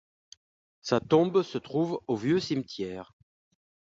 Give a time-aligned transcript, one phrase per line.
[0.81, 3.13] Sa tombe se trouve au Vieux Cimetière.